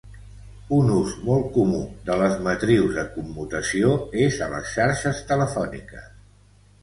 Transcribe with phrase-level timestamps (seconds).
[0.75, 3.91] Un ús molt comú de les matrius de commutació
[4.25, 6.09] és a les xarxes telefòniques.